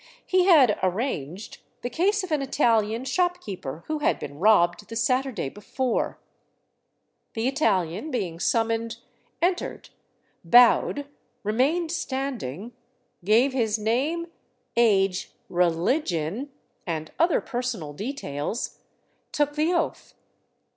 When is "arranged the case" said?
0.81-2.23